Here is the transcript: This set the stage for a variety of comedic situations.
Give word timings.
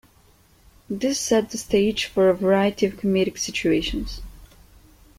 This 0.89 1.19
set 1.19 1.51
the 1.51 1.59
stage 1.59 2.05
for 2.05 2.27
a 2.27 2.33
variety 2.33 2.87
of 2.87 2.93
comedic 2.93 3.37
situations. 3.37 4.21